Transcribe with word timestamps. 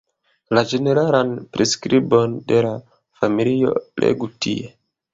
La 0.57 0.63
ĝeneralan 0.71 1.35
priskribon 1.57 2.35
de 2.49 2.65
la 2.71 2.75
familio 3.23 3.79
legu 4.07 4.35
tie. 4.45 4.79